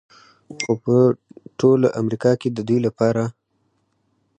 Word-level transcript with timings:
خو 0.61 0.71
په 0.83 0.95
ټول 1.59 1.81
امریکا 2.01 2.31
کې 2.41 2.49
د 2.51 2.59
دوی 2.67 2.79
لپاره 2.87 3.23
x 3.29 3.33